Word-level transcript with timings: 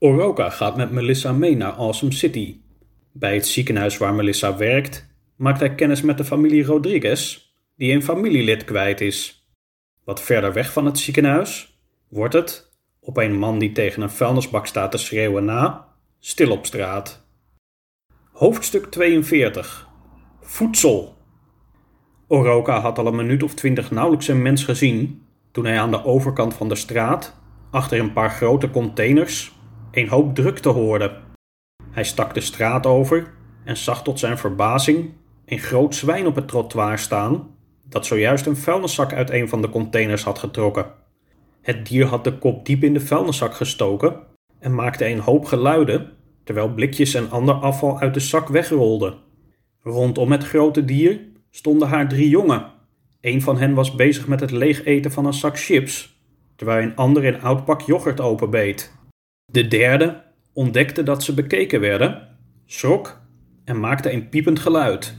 Oroka 0.00 0.50
gaat 0.50 0.76
met 0.76 0.90
Melissa 0.90 1.32
mee 1.32 1.56
naar 1.56 1.72
Awesome 1.72 2.12
City. 2.12 2.60
Bij 3.12 3.34
het 3.34 3.46
ziekenhuis 3.46 3.98
waar 3.98 4.14
Melissa 4.14 4.56
werkt, 4.56 5.06
maakt 5.36 5.60
hij 5.60 5.74
kennis 5.74 6.02
met 6.02 6.16
de 6.16 6.24
familie 6.24 6.64
Rodriguez, 6.64 7.52
die 7.76 7.92
een 7.92 8.02
familielid 8.02 8.64
kwijt 8.64 9.00
is. 9.00 9.48
Wat 10.04 10.22
verder 10.22 10.52
weg 10.52 10.72
van 10.72 10.84
het 10.84 10.98
ziekenhuis 10.98 11.80
wordt 12.08 12.34
het, 12.34 12.78
op 13.00 13.16
een 13.16 13.38
man 13.38 13.58
die 13.58 13.72
tegen 13.72 14.02
een 14.02 14.10
vuilnisbak 14.10 14.66
staat 14.66 14.90
te 14.90 14.98
schreeuwen 14.98 15.44
na, 15.44 15.88
stil 16.18 16.50
op 16.50 16.66
straat. 16.66 17.26
Hoofdstuk 18.32 18.86
42 18.86 19.88
Voedsel 20.40 21.16
Oroka 22.26 22.80
had 22.80 22.98
al 22.98 23.06
een 23.06 23.16
minuut 23.16 23.42
of 23.42 23.54
twintig 23.54 23.90
nauwelijks 23.90 24.28
een 24.28 24.42
mens 24.42 24.64
gezien 24.64 25.22
toen 25.52 25.64
hij 25.64 25.80
aan 25.80 25.90
de 25.90 26.04
overkant 26.04 26.54
van 26.54 26.68
de 26.68 26.74
straat, 26.74 27.36
achter 27.70 27.98
een 27.98 28.12
paar 28.12 28.30
grote 28.30 28.70
containers, 28.70 29.57
een 29.98 30.08
hoop 30.08 30.34
drukte 30.34 30.68
hoorde. 30.68 31.16
Hij 31.90 32.04
stak 32.04 32.34
de 32.34 32.40
straat 32.40 32.86
over 32.86 33.32
en 33.64 33.76
zag 33.76 34.02
tot 34.02 34.18
zijn 34.18 34.38
verbazing 34.38 35.12
een 35.44 35.58
groot 35.58 35.94
zwijn 35.94 36.26
op 36.26 36.34
het 36.34 36.48
trottoir 36.48 36.98
staan 36.98 37.56
dat 37.84 38.06
zojuist 38.06 38.46
een 38.46 38.56
vuilniszak 38.56 39.12
uit 39.12 39.30
een 39.30 39.48
van 39.48 39.62
de 39.62 39.70
containers 39.70 40.22
had 40.22 40.38
getrokken. 40.38 40.86
Het 41.60 41.86
dier 41.86 42.06
had 42.06 42.24
de 42.24 42.38
kop 42.38 42.66
diep 42.66 42.84
in 42.84 42.92
de 42.92 43.00
vuilniszak 43.00 43.54
gestoken 43.54 44.16
en 44.58 44.74
maakte 44.74 45.06
een 45.06 45.18
hoop 45.18 45.44
geluiden 45.44 46.12
terwijl 46.44 46.74
blikjes 46.74 47.14
en 47.14 47.30
ander 47.30 47.54
afval 47.54 48.00
uit 48.00 48.14
de 48.14 48.20
zak 48.20 48.48
wegrolden. 48.48 49.14
Rondom 49.82 50.32
het 50.32 50.44
grote 50.44 50.84
dier 50.84 51.20
stonden 51.50 51.88
haar 51.88 52.08
drie 52.08 52.28
jongen. 52.28 52.66
Een 53.20 53.42
van 53.42 53.58
hen 53.58 53.74
was 53.74 53.94
bezig 53.94 54.26
met 54.26 54.40
het 54.40 54.50
leegeten 54.50 55.10
van 55.10 55.26
een 55.26 55.32
zak 55.32 55.58
chips, 55.58 56.20
terwijl 56.56 56.82
een 56.82 56.96
ander 56.96 57.24
een 57.24 57.40
oud 57.40 57.64
pak 57.64 57.80
yoghurt 57.80 58.20
openbeet. 58.20 58.97
De 59.50 59.68
derde 59.68 60.22
ontdekte 60.52 61.02
dat 61.02 61.22
ze 61.22 61.34
bekeken 61.34 61.80
werden, 61.80 62.28
schrok 62.66 63.20
en 63.64 63.80
maakte 63.80 64.12
een 64.12 64.28
piepend 64.28 64.58
geluid. 64.58 65.14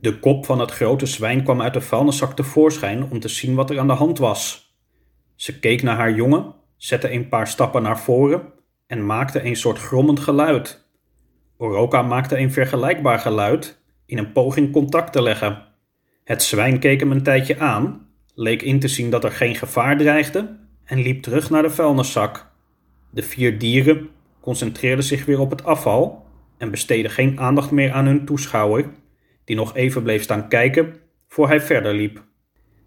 De 0.00 0.18
kop 0.18 0.44
van 0.44 0.60
het 0.60 0.70
grote 0.70 1.06
zwijn 1.06 1.42
kwam 1.42 1.62
uit 1.62 1.74
de 1.74 1.80
vuilniszak 1.80 2.36
tevoorschijn 2.36 3.10
om 3.10 3.20
te 3.20 3.28
zien 3.28 3.54
wat 3.54 3.70
er 3.70 3.78
aan 3.78 3.86
de 3.86 3.92
hand 3.92 4.18
was. 4.18 4.72
Ze 5.34 5.58
keek 5.58 5.82
naar 5.82 5.96
haar 5.96 6.14
jongen, 6.14 6.54
zette 6.76 7.12
een 7.12 7.28
paar 7.28 7.46
stappen 7.46 7.82
naar 7.82 8.00
voren 8.00 8.42
en 8.86 9.06
maakte 9.06 9.44
een 9.44 9.56
soort 9.56 9.78
grommend 9.78 10.20
geluid. 10.20 10.88
Oroka 11.56 12.02
maakte 12.02 12.38
een 12.38 12.52
vergelijkbaar 12.52 13.18
geluid 13.18 13.82
in 14.06 14.18
een 14.18 14.32
poging 14.32 14.72
contact 14.72 15.12
te 15.12 15.22
leggen. 15.22 15.66
Het 16.24 16.42
zwijn 16.42 16.78
keek 16.78 17.00
hem 17.00 17.10
een 17.10 17.22
tijdje 17.22 17.58
aan, 17.58 18.08
leek 18.34 18.62
in 18.62 18.80
te 18.80 18.88
zien 18.88 19.10
dat 19.10 19.24
er 19.24 19.32
geen 19.32 19.54
gevaar 19.54 19.96
dreigde 19.96 20.58
en 20.84 20.98
liep 20.98 21.22
terug 21.22 21.50
naar 21.50 21.62
de 21.62 21.70
vuilniszak. 21.70 22.49
De 23.10 23.22
vier 23.22 23.58
dieren 23.58 24.08
concentreerden 24.40 25.04
zich 25.04 25.24
weer 25.24 25.40
op 25.40 25.50
het 25.50 25.64
afval 25.64 26.26
en 26.58 26.70
besteden 26.70 27.10
geen 27.10 27.40
aandacht 27.40 27.70
meer 27.70 27.92
aan 27.92 28.06
hun 28.06 28.24
toeschouwer, 28.24 28.84
die 29.44 29.56
nog 29.56 29.76
even 29.76 30.02
bleef 30.02 30.22
staan 30.22 30.48
kijken 30.48 30.94
voor 31.28 31.48
hij 31.48 31.60
verder 31.60 31.94
liep. 31.94 32.24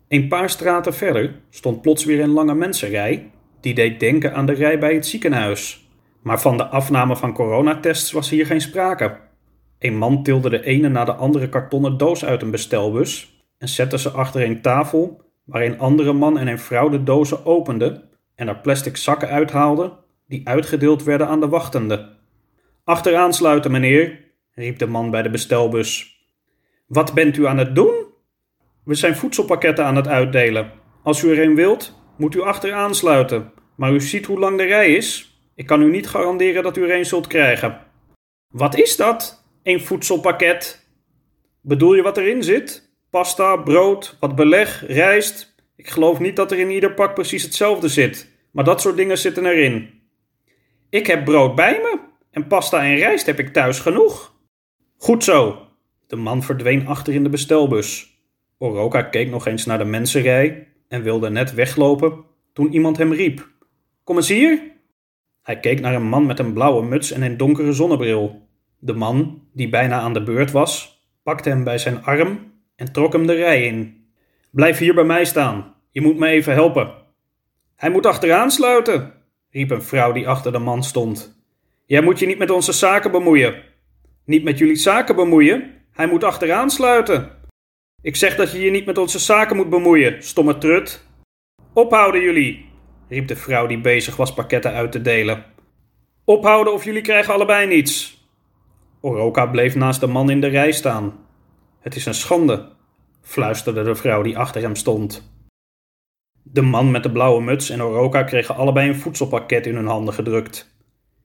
Een 0.08 0.28
paar 0.28 0.50
straten 0.50 0.94
verder 0.94 1.40
stond 1.50 1.82
plots 1.82 2.06
weer 2.06 2.22
een 2.22 2.30
lange 2.30 2.56
mensenrij, 2.56 3.32
die 3.60 3.74
deed 3.74 4.00
denken 4.00 4.34
aan 4.34 4.46
de 4.46 4.54
rij 4.54 4.80
bij 4.80 4.94
het 4.94 5.06
ziekenhuis. 5.06 5.88
Maar 6.22 6.42
van 6.42 6.58
de 6.58 6.66
afname 6.66 7.16
van 7.16 7.34
coronatests 7.34 8.12
was 8.12 8.30
hier 8.30 8.46
geen 8.46 8.62
sprake. 8.62 9.20
Een 9.80 9.98
man 9.98 10.24
tilde 10.24 10.50
de 10.50 10.64
ene 10.64 10.90
na 10.90 11.06
de 11.06 11.14
andere 11.14 11.50
kartonnen 11.50 11.98
doos 11.98 12.26
uit 12.26 12.42
een 12.42 12.52
bestelbus 12.52 13.44
en 13.58 13.68
zette 13.68 14.00
ze 14.00 14.10
achter 14.10 14.44
een 14.44 14.62
tafel 14.62 15.22
waar 15.44 15.64
een 15.64 15.80
andere 15.80 16.14
man 16.14 16.38
en 16.38 16.48
een 16.48 16.60
vrouw 16.60 16.90
de 16.90 17.04
dozen 17.04 17.46
openden 17.46 18.04
en 18.36 18.48
er 18.48 18.60
plastic 18.60 18.98
zakken 18.98 19.30
uithaalden 19.30 19.92
die 20.28 20.48
uitgedeeld 20.48 21.04
werden 21.04 21.28
aan 21.28 21.40
de 21.40 21.48
wachtenden. 21.48 22.18
Achteraan 22.84 23.34
sluiten, 23.34 23.72
meneer, 23.72 24.20
riep 24.54 24.78
de 24.78 24.88
man 24.88 25.12
bij 25.12 25.22
de 25.22 25.30
bestelbus. 25.30 26.22
Wat 26.88 27.14
bent 27.14 27.38
u 27.38 27.48
aan 27.48 27.58
het 27.58 27.76
doen? 27.76 28.06
We 28.84 28.96
zijn 28.96 29.16
voedselpakketten 29.16 29.86
aan 29.86 29.96
het 29.96 30.08
uitdelen. 30.08 30.72
Als 31.04 31.24
u 31.24 31.32
er 31.32 31.44
een 31.44 31.56
wilt, 31.56 32.02
moet 32.18 32.36
u 32.36 32.42
achteraan 32.42 32.96
sluiten. 32.96 33.52
Maar 33.76 33.94
u 33.94 34.02
ziet 34.02 34.26
hoe 34.26 34.40
lang 34.40 34.58
de 34.58 34.64
rij 34.64 34.96
is. 34.96 35.38
Ik 35.56 35.66
kan 35.66 35.82
u 35.82 35.90
niet 35.90 36.08
garanderen 36.08 36.64
dat 36.64 36.78
u 36.78 36.84
er 36.84 36.98
een 36.98 37.06
zult 37.06 37.28
krijgen. 37.28 37.80
Wat 38.48 38.76
is 38.76 38.96
dat? 38.96 39.46
Een 39.64 39.82
voedselpakket? 39.82 40.88
Bedoel 41.62 41.94
je 41.94 42.02
wat 42.02 42.18
erin 42.18 42.44
zit? 42.44 42.92
Pasta, 43.10 43.58
brood, 43.58 44.18
wat 44.20 44.36
beleg, 44.36 44.84
rijst? 44.88 45.56
Ik 45.76 45.90
geloof 45.90 46.20
niet 46.20 46.36
dat 46.36 46.52
er 46.52 46.60
in 46.60 46.70
ieder 46.70 46.94
pak 46.94 47.14
precies 47.14 47.44
hetzelfde 47.44 47.88
zit, 47.88 48.30
maar 48.52 48.64
dat 48.64 48.82
soort 48.82 48.98
dingen 48.98 49.18
zitten 49.18 49.46
erin. 49.46 50.03
Ik 50.94 51.08
heb 51.08 51.26
brood 51.26 51.56
bij 51.56 51.80
me 51.82 52.00
en 52.32 52.48
pasta 52.48 52.84
en 52.84 52.96
rijst 52.96 53.26
heb 53.26 53.40
ik 53.40 53.54
thuis 53.54 53.80
genoeg. 53.80 54.36
Goed 54.98 55.24
zo, 55.24 55.68
de 56.08 56.16
man 56.16 56.44
verdween 56.44 56.88
achter 56.88 57.14
in 57.14 57.24
de 57.24 57.30
bestelbus. 57.30 58.20
Oroka 58.58 59.02
keek 59.02 59.30
nog 59.30 59.48
eens 59.48 59.66
naar 59.66 59.78
de 59.78 59.84
mensenrij 59.84 60.68
en 60.88 61.02
wilde 61.02 61.30
net 61.30 61.54
weglopen 61.54 62.24
toen 62.54 62.74
iemand 62.74 62.98
hem 62.98 63.14
riep: 63.14 63.48
Kom 64.04 64.16
eens 64.16 64.28
hier! 64.28 64.62
Hij 65.42 65.60
keek 65.60 65.80
naar 65.80 65.94
een 65.96 66.08
man 66.08 66.26
met 66.26 66.40
een 66.40 66.54
blauwe 66.54 66.86
muts 66.86 67.12
en 67.12 67.22
een 67.22 67.38
donkere 67.38 67.72
zonnebril. 67.72 68.48
De 68.80 68.94
man, 68.94 69.48
die 69.54 69.70
bijna 69.70 70.00
aan 70.00 70.14
de 70.14 70.24
beurt 70.24 70.52
was, 70.52 71.04
pakte 71.24 71.50
hem 71.50 71.64
bij 71.64 71.78
zijn 71.78 72.04
arm 72.04 72.52
en 72.76 72.92
trok 72.92 73.14
hem 73.14 73.28
de 73.28 73.36
rij 73.36 73.66
in. 73.66 74.08
Blijf 74.52 74.78
hier 74.78 74.94
bij 74.94 75.04
mij 75.04 75.26
staan, 75.26 75.76
je 75.92 76.02
moet 76.02 76.18
me 76.18 76.28
even 76.28 76.54
helpen. 76.54 76.94
Hij 77.76 77.90
moet 77.90 78.06
achteraan 78.06 78.52
sluiten, 78.52 79.23
riep 79.54 79.72
een 79.72 79.84
vrouw 79.84 80.12
die 80.12 80.28
achter 80.28 80.52
de 80.52 80.60
man 80.60 80.84
stond. 80.84 81.42
Jij 81.86 82.02
moet 82.02 82.20
je 82.20 82.26
niet 82.26 82.38
met 82.38 82.50
onze 82.50 82.72
zaken 82.72 83.12
bemoeien. 83.12 83.62
Niet 84.26 84.44
met 84.44 84.58
jullie 84.58 84.76
zaken 84.76 85.16
bemoeien? 85.16 85.72
Hij 85.92 86.08
moet 86.08 86.24
achteraan 86.24 86.70
sluiten. 86.70 87.32
Ik 88.02 88.16
zeg 88.16 88.36
dat 88.36 88.52
je 88.52 88.60
je 88.60 88.72
niet 88.72 88.86
met 88.86 88.98
onze 88.98 89.20
zaken 89.20 89.56
moet 89.56 89.70
bemoeien, 89.70 90.24
stomme 90.24 90.58
trut. 90.58 91.08
Ophouden 91.74 92.22
jullie, 92.22 92.66
riep 93.10 93.28
de 93.28 93.36
vrouw 93.36 93.68
die 93.68 93.82
bezig 93.82 94.16
was 94.16 94.34
pakketten 94.34 94.74
uit 94.74 94.92
te 94.92 95.02
delen. 95.02 95.46
Ophouden 96.26 96.74
of 96.74 96.84
jullie 96.84 97.02
krijgen 97.02 97.34
allebei 97.34 97.68
niets. 97.68 98.26
Oroka 99.02 99.46
bleef 99.46 99.76
naast 99.76 100.00
de 100.00 100.08
man 100.08 100.30
in 100.30 100.42
de 100.42 100.48
rij 100.48 100.72
staan. 100.72 101.20
Het 101.80 101.96
is 101.96 102.06
een 102.06 102.14
schande, 102.14 102.70
fluisterde 103.22 103.84
de 103.84 103.96
vrouw 103.96 104.22
die 104.22 104.38
achter 104.38 104.62
hem 104.62 104.76
stond. 104.76 105.32
De 106.54 106.62
man 106.62 106.92
met 106.92 107.04
de 107.04 107.12
blauwe 107.12 107.42
muts 107.42 107.70
en 107.70 107.84
Oroka 107.84 108.24
kregen 108.24 108.56
allebei 108.56 108.90
een 108.90 108.96
voedselpakket 108.96 109.66
in 109.66 109.76
hun 109.76 109.86
handen 109.86 110.14
gedrukt. 110.14 110.76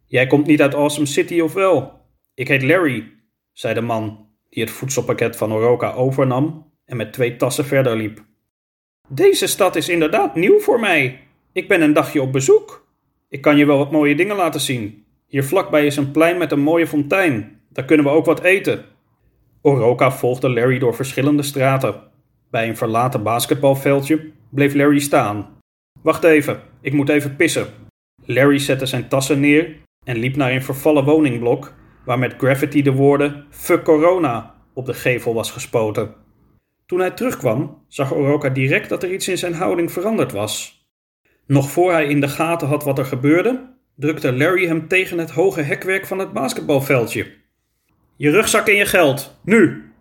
Jij 0.07 0.27
komt 0.27 0.47
niet 0.47 0.63
uit 0.63 0.75
Awesome 0.75 1.07
City 1.07 1.41
of 1.41 1.53
wel? 1.53 1.93
Ik 2.35 2.49
heet 2.49 2.63
Larry, 2.63 3.13
zei 3.53 3.75
de 3.75 3.81
man 3.81 4.27
die 4.49 4.63
het 4.63 4.73
voedselpakket 4.73 5.37
van 5.37 5.53
Oroka 5.53 5.93
overnam 5.93 6.73
en 6.85 6.97
met 6.97 7.13
twee 7.13 7.37
tassen 7.37 7.65
verder 7.65 7.97
liep. 7.97 8.25
Deze 9.09 9.47
stad 9.47 9.77
is 9.77 9.89
inderdaad 9.89 10.35
nieuw 10.35 10.61
voor 10.61 10.81
mij. 10.81 11.21
Ik 11.53 11.69
ben 11.69 11.83
een 11.83 11.93
dagje 11.93 12.23
op 12.23 12.33
bezoek. 12.33 12.89
Ik 13.29 13.41
kan 13.41 13.57
je 13.57 13.67
wel 13.67 13.79
wat 13.79 13.91
mooie 13.91 14.17
dingen 14.17 14.37
laten 14.37 14.61
zien. 14.61 15.05
Hier 15.27 15.45
vlakbij 15.45 15.87
is 15.87 15.97
een 15.97 16.11
plein 16.11 16.39
met 16.39 16.53
een 16.53 16.61
mooie 16.61 16.87
fontein. 16.87 17.61
Daar 17.71 17.85
kunnen 17.85 18.07
we 18.07 18.13
ook 18.13 18.27
wat 18.27 18.43
eten. 18.43 18.85
Oroka 19.63 20.11
volgde 20.11 20.51
Larry 20.51 20.79
door 20.79 20.95
verschillende 20.95 21.43
straten. 21.43 21.95
Bij 22.51 22.69
een 22.69 22.77
verlaten 22.77 23.23
basketbalveldje 23.23 24.37
bleef 24.51 24.75
Larry 24.75 24.99
staan. 24.99 25.57
Wacht 26.03 26.25
even, 26.25 26.61
ik 26.81 26.93
moet 26.93 27.09
even 27.09 27.37
pissen. 27.37 27.67
Larry 28.25 28.59
zette 28.59 28.87
zijn 28.87 29.09
tassen 29.09 29.41
neer 29.41 29.77
en 30.05 30.17
liep 30.17 30.37
naar 30.37 30.53
een 30.53 30.63
vervallen 30.63 31.05
woningblok 31.05 31.75
waar 32.05 32.19
met 32.19 32.35
graffiti 32.39 32.83
de 32.83 32.93
woorden 32.93 33.47
Fuck 33.51 33.85
Corona 33.85 34.55
op 34.75 34.87
de 34.87 34.95
gevel 34.95 35.35
was 35.35 35.51
gespoten. 35.51 36.15
Toen 36.87 36.99
hij 36.99 37.11
terugkwam, 37.11 37.85
zag 37.89 38.13
Oroka 38.13 38.49
direct 38.49 38.89
dat 38.89 39.03
er 39.03 39.13
iets 39.13 39.29
in 39.29 39.39
zijn 39.39 39.55
houding 39.55 39.93
veranderd 39.93 40.33
was. 40.33 40.87
Nog 41.47 41.71
voor 41.71 41.93
hij 41.93 42.07
in 42.07 42.21
de 42.21 42.29
gaten 42.29 42.69
had 42.69 42.85
wat 42.85 42.99
er 42.99 43.05
gebeurde, 43.05 43.77
drukte 43.97 44.33
Larry 44.33 44.67
hem 44.67 44.89
tegen 44.89 45.19
het 45.19 45.31
hoge 45.31 45.61
hekwerk 45.61 46.07
van 46.07 46.19
het 46.19 46.33
basketbalveldje. 46.33 47.27
Je 48.17 48.31
rugzak 48.31 48.69
en 48.69 48.75
je 48.75 48.87
geld, 48.87 49.41
nu! 49.45 49.93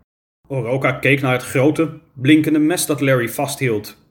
Oroka 0.48 0.92
keek 0.92 1.22
naar 1.22 1.34
het 1.34 1.44
grote, 1.44 2.00
blinkende 2.14 2.60
mes 2.60 2.86
dat 2.86 3.02
Larry 3.02 3.30
vasthield. 3.30 4.07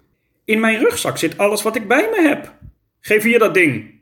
In 0.46 0.60
mijn 0.60 0.78
rugzak 0.78 1.19
zit 1.19 1.38
alles 1.38 1.62
wat 1.62 1.76
ik 1.76 1.88
bij 1.88 2.08
me 2.10 2.28
heb. 2.28 2.54
Geef 3.00 3.22
hier 3.22 3.38
dat 3.38 3.54
ding. 3.54 4.00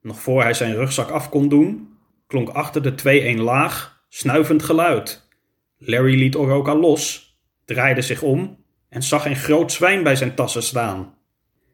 Nog 0.00 0.20
voor 0.20 0.42
hij 0.42 0.54
zijn 0.54 0.74
rugzak 0.74 1.10
af 1.10 1.28
kon 1.28 1.48
doen, 1.48 1.88
klonk 2.26 2.48
achter 2.48 2.82
de 2.82 2.94
twee 2.94 3.26
een 3.26 3.40
laag, 3.40 4.04
snuivend 4.08 4.62
geluid. 4.62 5.28
Larry 5.78 6.18
liet 6.18 6.36
Oroka 6.36 6.74
los, 6.74 7.36
draaide 7.64 8.02
zich 8.02 8.22
om 8.22 8.64
en 8.88 9.02
zag 9.02 9.26
een 9.26 9.36
groot 9.36 9.72
zwijn 9.72 10.02
bij 10.02 10.16
zijn 10.16 10.34
tassen 10.34 10.62
staan. 10.62 11.14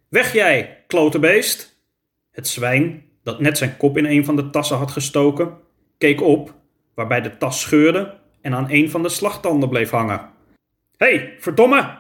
Weg 0.09 0.33
jij, 0.33 0.85
klote 0.87 1.19
beest! 1.19 1.83
Het 2.31 2.49
zwijn, 2.49 3.05
dat 3.23 3.41
net 3.41 3.59
zijn 3.59 3.77
kop 3.77 3.99
in 3.99 4.05
een 4.05 4.25
van 4.25 4.37
de 4.37 4.51
tassen 4.51 4.77
had 4.77 4.91
gestoken, 4.91 5.57
keek 5.99 6.21
op, 6.21 6.55
waarbij 6.95 7.21
de 7.21 7.37
tas 7.37 7.61
scheurde 7.61 8.19
en 8.41 8.55
aan 8.55 8.71
een 8.71 8.91
van 8.91 9.03
de 9.03 9.09
slagtanden 9.09 9.69
bleef 9.69 9.91
hangen. 9.91 10.31
Hé, 10.97 11.07
hey, 11.07 11.37
verdomme! 11.39 12.00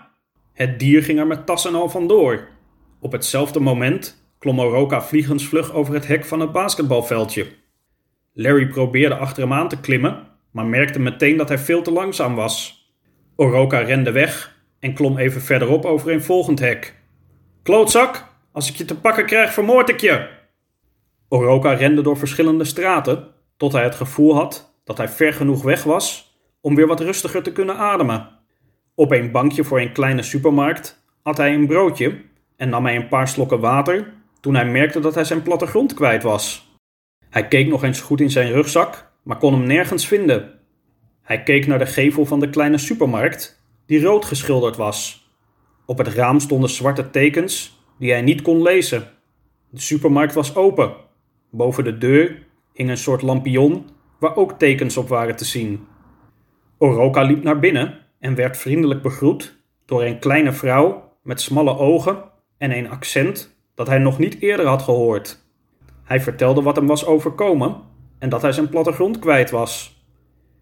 Het 0.61 0.79
dier 0.79 1.03
ging 1.03 1.19
er 1.19 1.27
met 1.27 1.47
tassen 1.47 1.75
al 1.75 1.89
vandoor. 1.89 2.49
Op 2.99 3.13
hetzelfde 3.13 3.61
moment 3.61 4.25
klom 4.39 4.61
Oroka 4.61 5.03
vliegensvlug 5.03 5.73
over 5.73 5.95
het 5.95 6.07
hek 6.07 6.25
van 6.25 6.41
het 6.41 6.53
basketbalveldje. 6.53 7.47
Larry 8.33 8.67
probeerde 8.67 9.15
achter 9.15 9.43
hem 9.43 9.53
aan 9.53 9.69
te 9.69 9.81
klimmen, 9.81 10.27
maar 10.51 10.67
merkte 10.67 11.01
meteen 11.01 11.37
dat 11.37 11.49
hij 11.49 11.59
veel 11.59 11.83
te 11.83 11.91
langzaam 11.93 12.35
was. 12.35 12.85
Oroka 13.37 13.79
rende 13.79 14.13
weg 14.13 14.57
en 14.81 14.95
klom 14.95 15.19
even 15.19 15.41
verderop 15.41 15.85
over 15.85 16.13
een 16.13 16.23
volgend 16.23 16.59
hek. 16.59 16.95
Klootzak, 17.63 18.27
als 18.53 18.71
ik 18.71 18.77
je 18.77 18.85
te 18.85 19.01
pakken 19.01 19.27
krijg, 19.27 19.53
vermoord 19.53 19.89
ik 19.89 20.01
je! 20.01 20.29
Oroka 21.29 21.73
rende 21.73 22.03
door 22.03 22.17
verschillende 22.17 22.65
straten 22.65 23.29
tot 23.57 23.73
hij 23.73 23.83
het 23.83 23.95
gevoel 23.95 24.35
had 24.35 24.81
dat 24.85 24.97
hij 24.97 25.09
ver 25.09 25.33
genoeg 25.33 25.63
weg 25.63 25.83
was 25.83 26.39
om 26.61 26.75
weer 26.75 26.87
wat 26.87 27.01
rustiger 27.01 27.43
te 27.43 27.53
kunnen 27.53 27.77
ademen. 27.77 28.40
Op 28.95 29.11
een 29.11 29.31
bankje 29.31 29.65
voor 29.65 29.81
een 29.81 29.93
kleine 29.93 30.23
supermarkt 30.23 31.05
at 31.23 31.37
hij 31.37 31.55
een 31.55 31.67
broodje 31.67 32.21
en 32.57 32.69
nam 32.69 32.85
hij 32.85 32.97
een 32.97 33.09
paar 33.09 33.29
slokken 33.29 33.61
water 33.61 34.13
toen 34.41 34.55
hij 34.55 34.67
merkte 34.71 35.01
dat 35.01 35.15
hij 35.15 35.25
zijn 35.25 35.43
plattegrond 35.43 35.95
kwijt 35.95 36.23
was. 36.23 36.75
Hij 37.31 37.49
keek 37.49 37.69
nog 37.69 37.85
eens 37.85 38.01
goed 38.01 38.21
in 38.21 38.31
zijn 38.31 38.53
rugzak, 38.53 39.13
maar 39.23 39.37
kon 39.37 39.53
hem 39.53 39.67
nergens 39.67 40.07
vinden. 40.07 40.59
Hij 41.23 41.43
keek 41.43 41.67
naar 41.67 41.79
de 41.79 41.87
gevel 41.87 42.25
van 42.25 42.41
de 42.41 42.51
kleine 42.51 42.79
supermarkt, 42.79 43.63
die 43.87 44.03
rood 44.03 44.25
geschilderd 44.25 44.77
was. 44.77 45.29
Op 45.87 45.99
het 45.99 46.09
raam 46.09 46.41
stonden 46.41 46.71
zwarte 46.71 47.11
tekens 47.11 47.83
die 47.99 48.11
hij 48.11 48.23
niet 48.23 48.43
kon 48.43 48.63
lezen. 48.63 49.09
De 49.71 49.81
supermarkt 49.81 50.35
was 50.35 50.57
open. 50.57 50.95
Boven 51.51 51.85
de 51.85 51.99
deur 51.99 52.47
hing 52.73 52.91
een 52.91 52.97
soort 52.97 53.23
lampion 53.23 53.89
waar 54.19 54.37
ook 54.37 54.59
tekens 54.59 54.97
op 54.97 55.09
waren 55.09 55.37
te 55.37 55.45
zien. 55.45 55.87
Oroka 56.79 57.23
liep 57.23 57.43
naar 57.43 57.59
binnen 57.59 57.99
en 58.21 58.35
werd 58.35 58.57
vriendelijk 58.57 59.03
begroet 59.03 59.59
door 59.85 60.03
een 60.03 60.19
kleine 60.19 60.53
vrouw 60.53 61.13
met 61.23 61.41
smalle 61.41 61.77
ogen 61.79 62.23
en 62.59 62.77
een 62.77 62.91
accent 62.91 63.57
dat 63.75 63.87
hij 63.87 63.99
nog 63.99 64.19
niet 64.19 64.41
eerder 64.41 64.67
had 64.67 64.83
gehoord. 64.83 65.45
Hij 66.05 66.21
vertelde 66.21 66.63
wat 66.63 66.77
hem 66.77 66.87
was 66.87 67.07
overkomen 67.07 67.77
en 68.19 68.29
dat 68.29 68.43
hij 68.43 68.53
zijn 68.53 68.69
plattegrond 68.69 69.19
kwijt 69.19 69.51
was. 69.51 70.05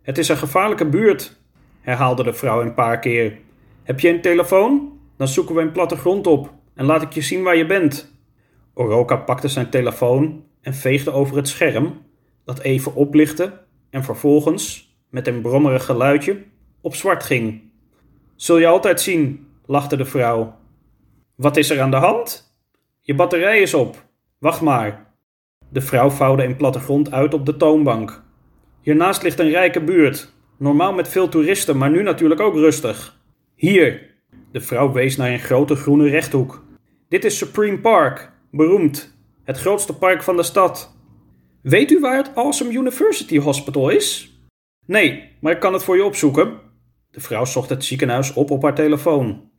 Het 0.02 0.18
is 0.18 0.28
een 0.28 0.36
gevaarlijke 0.36 0.86
buurt, 0.86 1.40
herhaalde 1.80 2.22
de 2.22 2.32
vrouw 2.32 2.60
een 2.60 2.74
paar 2.74 2.98
keer. 2.98 3.38
Heb 3.82 4.00
je 4.00 4.08
een 4.08 4.20
telefoon? 4.20 4.98
Dan 5.16 5.28
zoeken 5.28 5.54
we 5.54 5.60
een 5.60 5.72
plattegrond 5.72 6.26
op 6.26 6.52
en 6.74 6.84
laat 6.84 7.02
ik 7.02 7.12
je 7.12 7.20
zien 7.20 7.42
waar 7.42 7.56
je 7.56 7.66
bent. 7.66 8.16
Oroka 8.74 9.16
pakte 9.16 9.48
zijn 9.48 9.70
telefoon 9.70 10.44
en 10.60 10.74
veegde 10.74 11.10
over 11.10 11.36
het 11.36 11.48
scherm, 11.48 12.02
dat 12.44 12.58
even 12.58 12.94
oplichtte 12.94 13.60
en 13.90 14.04
vervolgens, 14.04 14.96
met 15.10 15.26
een 15.26 15.40
brommerig 15.40 15.84
geluidje, 15.84 16.44
op 16.80 16.94
zwart 16.94 17.22
ging. 17.22 17.62
Zul 18.36 18.58
je 18.58 18.66
altijd 18.66 19.00
zien, 19.00 19.46
lachte 19.66 19.96
de 19.96 20.04
vrouw. 20.04 20.56
Wat 21.34 21.56
is 21.56 21.70
er 21.70 21.80
aan 21.80 21.90
de 21.90 21.96
hand? 21.96 22.56
Je 23.00 23.14
batterij 23.14 23.60
is 23.60 23.74
op. 23.74 24.04
Wacht 24.38 24.60
maar. 24.60 25.06
De 25.68 25.80
vrouw 25.80 26.10
vouwde 26.10 26.44
een 26.44 26.56
plattegrond 26.56 27.12
uit 27.12 27.34
op 27.34 27.46
de 27.46 27.56
toonbank. 27.56 28.22
Hiernaast 28.80 29.22
ligt 29.22 29.38
een 29.38 29.50
rijke 29.50 29.80
buurt, 29.80 30.32
normaal 30.56 30.92
met 30.92 31.08
veel 31.08 31.28
toeristen, 31.28 31.76
maar 31.76 31.90
nu 31.90 32.02
natuurlijk 32.02 32.40
ook 32.40 32.54
rustig. 32.54 33.16
Hier. 33.54 34.06
De 34.52 34.60
vrouw 34.60 34.92
wees 34.92 35.16
naar 35.16 35.30
een 35.30 35.38
grote 35.38 35.74
groene 35.74 36.08
rechthoek. 36.08 36.64
Dit 37.08 37.24
is 37.24 37.38
Supreme 37.38 37.78
Park, 37.78 38.32
beroemd. 38.50 39.16
Het 39.44 39.58
grootste 39.58 39.96
park 39.96 40.22
van 40.22 40.36
de 40.36 40.42
stad. 40.42 40.96
Weet 41.62 41.90
u 41.90 42.00
waar 42.00 42.16
het 42.16 42.34
Awesome 42.34 42.72
University 42.72 43.38
Hospital 43.38 43.88
is? 43.88 44.32
Nee, 44.86 45.30
maar 45.40 45.52
ik 45.52 45.60
kan 45.60 45.72
het 45.72 45.84
voor 45.84 45.96
je 45.96 46.04
opzoeken. 46.04 46.58
De 47.10 47.20
vrouw 47.20 47.44
zocht 47.44 47.68
het 47.68 47.84
ziekenhuis 47.84 48.32
op 48.32 48.50
op 48.50 48.62
haar 48.62 48.74
telefoon. 48.74 49.50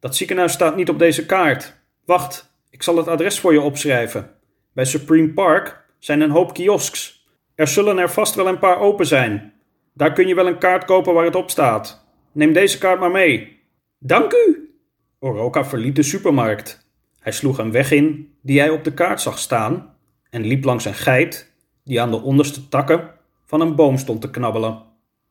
Dat 0.00 0.16
ziekenhuis 0.16 0.52
staat 0.52 0.76
niet 0.76 0.88
op 0.88 0.98
deze 0.98 1.26
kaart. 1.26 1.80
Wacht, 2.04 2.52
ik 2.70 2.82
zal 2.82 2.96
het 2.96 3.08
adres 3.08 3.40
voor 3.40 3.52
je 3.52 3.60
opschrijven. 3.60 4.30
Bij 4.72 4.84
Supreme 4.84 5.32
Park 5.32 5.84
zijn 5.98 6.20
een 6.20 6.30
hoop 6.30 6.54
kiosks. 6.54 7.26
Er 7.54 7.68
zullen 7.68 7.98
er 7.98 8.10
vast 8.10 8.34
wel 8.34 8.46
een 8.46 8.58
paar 8.58 8.78
open 8.78 9.06
zijn. 9.06 9.52
Daar 9.94 10.12
kun 10.12 10.28
je 10.28 10.34
wel 10.34 10.46
een 10.46 10.58
kaart 10.58 10.84
kopen 10.84 11.14
waar 11.14 11.24
het 11.24 11.34
op 11.34 11.50
staat. 11.50 12.06
Neem 12.32 12.52
deze 12.52 12.78
kaart 12.78 13.00
maar 13.00 13.10
mee. 13.10 13.60
Dank 13.98 14.32
u! 14.32 14.74
Oroka 15.18 15.64
verliet 15.64 15.96
de 15.96 16.02
supermarkt. 16.02 16.86
Hij 17.20 17.32
sloeg 17.32 17.58
een 17.58 17.72
weg 17.72 17.90
in 17.90 18.34
die 18.42 18.58
hij 18.58 18.70
op 18.70 18.84
de 18.84 18.94
kaart 18.94 19.20
zag 19.20 19.38
staan 19.38 19.94
en 20.30 20.46
liep 20.46 20.64
langs 20.64 20.84
een 20.84 20.94
geit 20.94 21.52
die 21.84 22.00
aan 22.00 22.10
de 22.10 22.22
onderste 22.22 22.68
takken 22.68 23.10
van 23.44 23.60
een 23.60 23.74
boom 23.74 23.98
stond 23.98 24.20
te 24.20 24.30
knabbelen. 24.30 24.82